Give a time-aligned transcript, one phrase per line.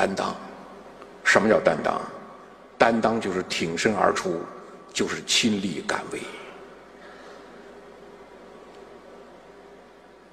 [0.00, 0.34] 担当。
[1.24, 2.00] 什么叫担当？
[2.78, 4.40] 担当就是挺身而出，
[4.94, 6.18] 就是亲力敢为。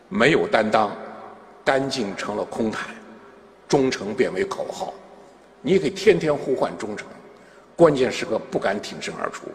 [0.08, 0.96] 没有担当，
[1.66, 2.96] 干净成了空谈，
[3.68, 4.94] 忠诚变为口号。
[5.62, 7.06] 你可以天天呼唤忠诚，
[7.76, 9.48] 关键时刻不敢挺身而出。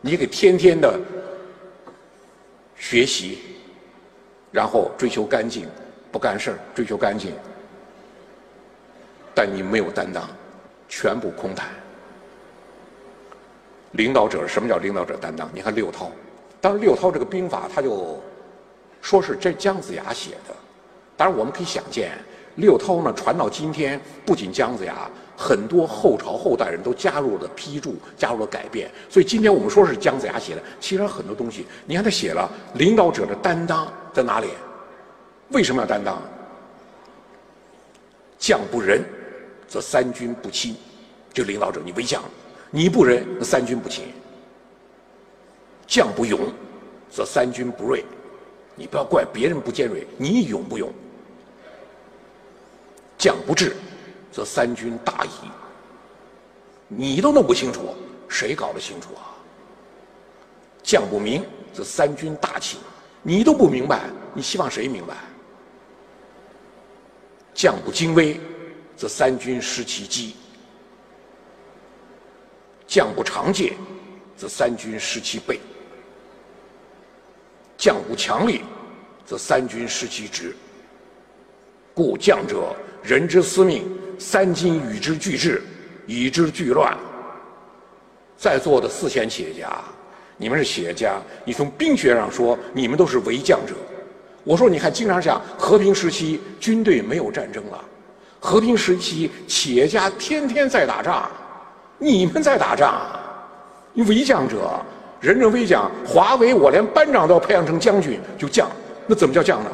[0.00, 0.98] 你可以天天的
[2.74, 3.38] 学习，
[4.50, 5.68] 然后追求干净，
[6.10, 7.32] 不干事儿，追求干净。
[9.40, 10.28] 但你没有担当，
[10.86, 11.66] 全部空谈。
[13.92, 15.48] 领导者什么叫领导者担当？
[15.54, 16.12] 你看六韬，
[16.60, 18.22] 当然六韬这个兵法他就。
[19.00, 20.54] 说是这姜子牙写的，
[21.16, 22.12] 当然我们可以想见，
[22.56, 28.90] 六韬呢传到今天，不仅姜子牙，很多后朝后代人都加入了批注，加入了改变。
[29.08, 34.48] 所以今天我们说是姜子牙写的，其实很多东西，你看他写了领导者的担当在哪里？
[35.48, 36.20] 为什么要担当？
[38.38, 39.02] 将不仁，
[39.70, 40.76] 则三军不亲。
[41.32, 42.22] 就领导者，你为将，
[42.70, 44.12] 你不仁，那三军不亲。
[45.86, 46.52] 将不勇，
[47.08, 48.04] 则三军不锐。
[48.74, 50.92] 你不要怪别人不尖锐，你勇不勇？
[53.16, 53.76] 将不治，
[54.32, 55.28] 则三军大疑。
[56.88, 57.94] 你都弄不清楚，
[58.28, 59.30] 谁搞得清楚啊？
[60.82, 62.78] 将不明，则三军大起。
[63.22, 65.14] 你都不明白，你希望谁明白？
[67.54, 68.40] 将不精微，
[69.00, 70.34] 则三军失其机；
[72.86, 73.72] 将不长戒，
[74.36, 75.58] 则三军失其备。
[77.78, 78.60] 将不强力，
[79.24, 80.54] 则三军失其职。
[81.94, 85.62] 故将者，人之司命，三军与之俱治，
[86.06, 86.94] 以之俱乱。
[88.36, 89.82] 在座的四千企业家，
[90.36, 93.74] 你们是企业家，你从兵学上说，你们都是为将者。
[94.44, 97.82] 我说，你看，经常讲和平时期军队没有战争了，
[98.40, 101.28] 和平时期企业家天天在打仗，
[101.98, 103.02] 你们在打仗，
[103.92, 104.80] 你为将者。
[105.20, 108.66] 人人为将，华为我连班长都要培养成将军，就将，
[109.06, 109.70] 那怎么叫将呢？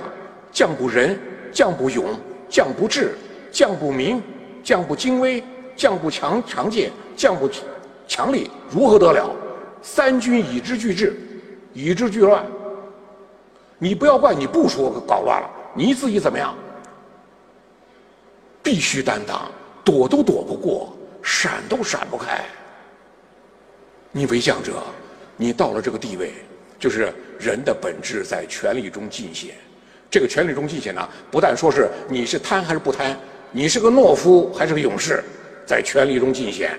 [0.51, 1.17] 将不仁，
[1.53, 2.05] 将不勇，
[2.49, 3.17] 将不智，
[3.53, 4.21] 将不明，
[4.65, 5.41] 将不精微，
[5.77, 7.49] 将不强强戒，将不
[8.09, 9.31] 强力，如何得了？
[9.83, 11.17] 三军以之俱治，
[11.73, 12.45] 以之俱乱。
[13.79, 16.53] 你不要怪你部署搞乱了，你自己怎么样？
[18.67, 19.49] 必须担当，
[19.85, 22.45] 躲都躲不过，闪都闪不开。
[24.11, 24.73] 你为将者。
[25.37, 26.33] 你到了这个地位，
[26.81, 29.55] 就是人的本质在权力中尽显。
[30.11, 33.17] 这个权力中尽显呢，不但说是你是贪还是不贪，
[33.53, 35.23] 你是个懦夫还是个勇士，
[35.65, 36.77] 在权力中尽显。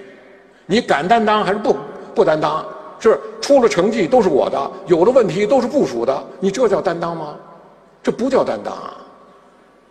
[0.66, 1.78] 你敢担当还是不
[2.14, 2.68] 不担当？
[3.00, 7.38] 是出了成绩都是我的，有了问题都是部署的，你这叫担当吗？
[8.04, 8.98] 这不叫担当啊！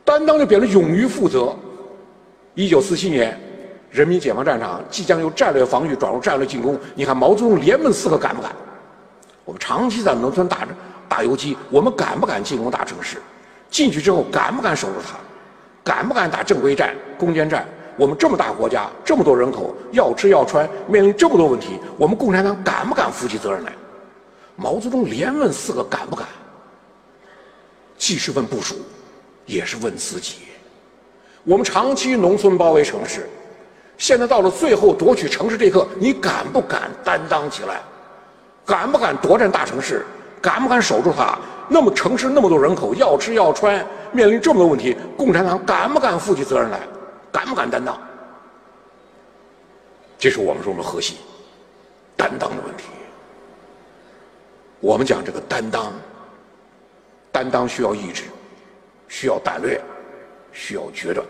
[0.04, 1.56] 担当就变成勇于负责。
[2.56, 3.38] 一九四七年。
[3.88, 8.52] 人民解放战场即将由战略防御转入战略进攻，你看毛泽东连问四个敢不敢？
[9.44, 10.68] 我们长期在农村打
[11.08, 13.22] 打游击，我们敢不敢进攻大城市？
[13.70, 15.16] 进去之后敢不敢守住它？
[15.82, 17.66] 敢不敢打正规战、攻坚战？
[17.96, 23.72] 我们这么大国家，这么多人口，要吃要穿，面临这么多问题，我们共产党敢不敢负起责任来？
[24.56, 26.26] 毛泽东连问四个敢不敢？
[27.96, 28.74] 既是问部署，
[29.46, 30.40] 也是问自己。
[31.46, 33.28] 我们长期农村包围城市。
[33.96, 37.80] 现在到了最后夺取城市这一刻，你敢不敢担当起来？
[38.66, 40.04] 敢不敢夺占大城市？
[40.42, 41.38] 敢不敢守住它？
[41.68, 46.80] 那么城市那么多人口，要吃要穿，面临这么多问题，共产党敢不敢负起责任来？
[47.30, 47.96] 敢不敢担当？
[50.18, 51.16] 这是我们说的核心，
[52.16, 52.88] 担当的问题。
[54.80, 55.92] 我们讲这个担当，
[57.30, 58.24] 担当需要意志，
[59.08, 59.80] 需要胆略，
[60.56, 61.24] 需要决断。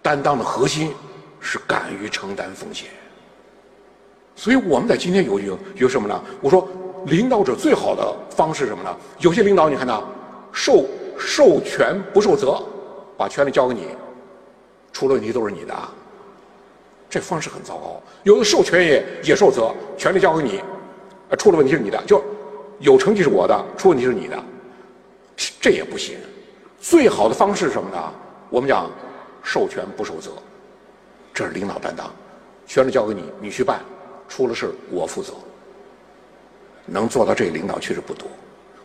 [0.00, 0.94] 担当的核心
[1.40, 2.88] 是敢于承担风险，
[4.34, 6.24] 所以我们在今天有有有什么呢？
[6.40, 6.66] 我说
[7.06, 8.96] 领导者最好的方式是什么呢？
[9.18, 10.08] 有些领导你看到，
[10.52, 10.86] 授
[11.18, 12.62] 授权不受责，
[13.18, 13.88] 把权力交给你，
[14.92, 15.74] 出了问题都是你的，
[17.10, 18.00] 这方式很糟糕。
[18.22, 20.60] 有的授权也也受责，权力交给你，
[21.36, 22.22] 出了问题是你的，就
[22.78, 24.44] 有成绩是我的，出问题是你的，
[25.60, 26.16] 这也不行。
[26.88, 28.12] 最好的方式是什么呢？
[28.48, 28.88] 我们讲。
[29.42, 30.32] 授权不受责，
[31.32, 32.12] 这是领导担当，
[32.66, 33.80] 权力交给你，你去办，
[34.28, 35.34] 出了事我负责。
[36.84, 38.26] 能做到这领导确实不多。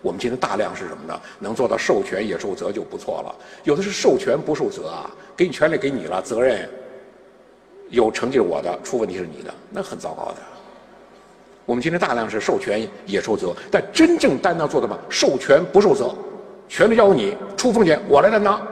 [0.03, 1.19] 我们今天大量是什么呢？
[1.39, 3.35] 能做到授权也受责就不错了。
[3.63, 6.69] 有的是授权不受责啊，给你权利给你了，责任
[7.89, 10.37] 有成绩是我的，出问题是你的，那很糟糕的。
[11.65, 16.13] 我们今天大量是授权也受责，但真正担当做的嘛，授权不受责，
[16.71, 18.65] 权力交给你，出风险我来担当。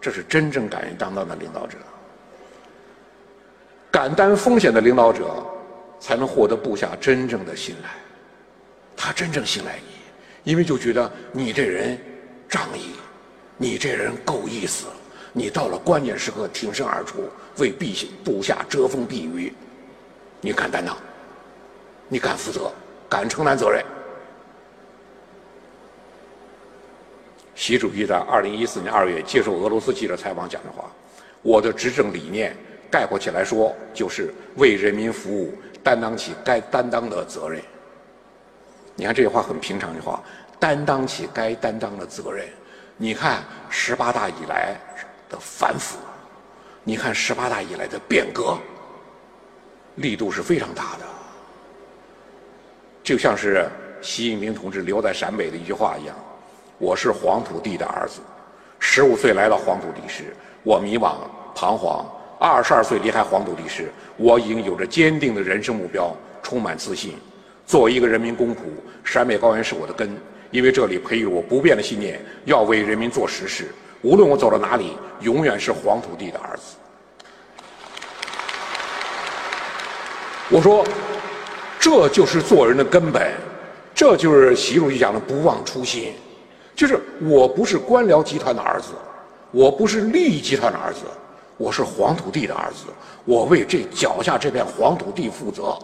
[0.00, 1.78] 这是真正敢于担当的领导者。
[3.88, 5.46] 敢担风险的领导者，
[6.00, 7.90] 才能获得部下真正的信赖。
[8.96, 11.96] 他真正信赖你，因为就觉得你这人
[12.48, 12.96] 仗义，
[13.56, 14.86] 你这人够意思，
[15.32, 17.86] 你到了关键时刻挺身而出，为部
[18.24, 19.54] 部下遮风避雨，
[20.40, 20.96] 你敢担当，
[22.08, 22.72] 你敢负责，
[23.08, 23.84] 敢承担责任。
[27.66, 30.84] 习主席在二零一四年二月接受俄罗斯记者采访讲的话
[31.40, 32.54] ：“我的执政理念。”
[32.92, 37.62] 概括起来说，就是为人民服务，担当起该担当的责任。
[38.94, 40.22] 你看这句话很平常的话，
[40.60, 42.46] 担当起该担当的责任。
[42.98, 44.78] 你看十八大以来
[45.30, 45.96] 的反腐，
[46.82, 48.58] 你看十八大以来的变革，
[49.94, 51.06] 力度是非常大的。
[53.02, 53.66] 就像是
[54.02, 56.14] 习近平同志留在陕北的一句话一样
[56.78, 58.20] ：“我是黄土地的儿子，
[58.78, 61.14] 十五岁来到黄土地时，我迷茫
[61.54, 62.04] 彷徨。”
[62.36, 67.14] 二十二岁离开黄土地时，我已经有着坚定的人生目标，充满自信。
[67.64, 68.58] 作为一个人民公仆，
[69.02, 70.14] 陕北高原是我的根，
[70.50, 73.72] 因为这里培育我不变的信念：要为人民做实事。
[74.02, 76.76] 无论我走到哪里，永远是黄土地的儿子。
[80.50, 80.84] 我说，
[81.78, 83.32] 这就是做人的根本，
[83.94, 86.12] 这就是习主席讲的不忘初心。
[86.74, 88.88] 就是我不是官僚集团的儿子，
[89.50, 91.00] 我不是利益集团的儿子。
[91.56, 92.86] 我是黄土地的儿子，
[93.24, 95.78] 我为这脚下这片黄土地负责。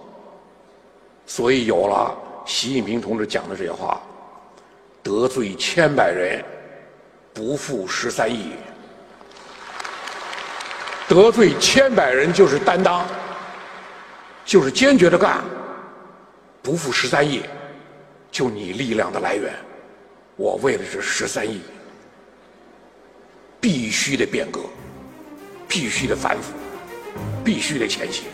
[1.27, 2.13] 所以有了
[2.45, 4.03] 习近平同志讲的这些话
[5.01, 6.45] ：“得罪千百人，
[7.33, 8.55] 不负十三亿。”
[11.07, 13.07] 得罪千百人就是担当，
[14.45, 15.41] 就是坚决的干，
[16.63, 17.45] 不负十三亿，
[18.33, 19.55] 就你力量的来源。
[20.41, 21.61] 我为的是十三亿，
[23.61, 24.63] 必须得变革。
[25.69, 26.55] 必须得反腐，
[27.45, 28.25] 必须得前行。